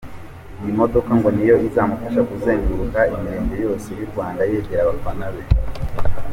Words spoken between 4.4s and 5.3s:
yegera abafana